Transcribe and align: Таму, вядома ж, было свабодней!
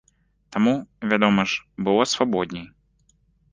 Таму, 0.55 0.73
вядома 1.11 1.45
ж, 1.53 1.61
было 1.89 2.09
свабодней! 2.17 2.67